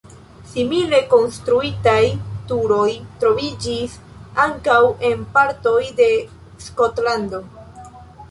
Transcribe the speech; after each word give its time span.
Simile 0.51 0.99
konstruitaj 1.09 2.05
turoj 2.51 2.87
troviĝis 3.23 3.99
ankaŭ 4.45 4.79
en 5.11 5.21
partoj 5.37 5.77
de 6.01 6.09
Skotlando. 6.69 7.43